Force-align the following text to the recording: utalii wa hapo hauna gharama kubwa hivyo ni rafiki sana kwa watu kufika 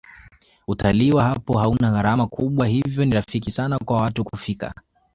utalii 0.67 1.11
wa 1.11 1.23
hapo 1.23 1.57
hauna 1.57 1.91
gharama 1.91 2.27
kubwa 2.27 2.67
hivyo 2.67 3.05
ni 3.05 3.11
rafiki 3.11 3.51
sana 3.51 3.79
kwa 3.79 3.97
watu 4.01 4.23
kufika 4.23 4.73